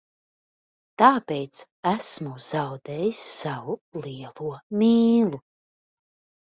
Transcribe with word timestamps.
Tāpēc 1.01 1.61
esmu 1.91 2.33
zaudējis 2.47 3.21
savu 3.37 3.79
lielo 4.09 4.53
mīlu. 4.83 5.47